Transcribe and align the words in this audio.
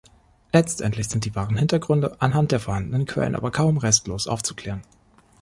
Letztendlich 0.51 1.09
sind 1.09 1.25
die 1.25 1.35
wahren 1.35 1.57
Hintergründe 1.57 2.19
anhand 2.23 2.51
der 2.51 2.59
vorhandenen 2.59 3.05
Quellen 3.05 3.35
aber 3.35 3.51
kaum 3.51 3.77
restlos 3.77 4.25
aufzuklären. 4.25 4.81